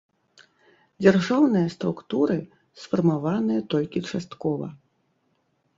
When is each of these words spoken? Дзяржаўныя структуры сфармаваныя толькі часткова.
Дзяржаўныя 1.03 1.67
структуры 1.75 2.37
сфармаваныя 2.85 3.61
толькі 3.77 4.07
часткова. 4.13 4.67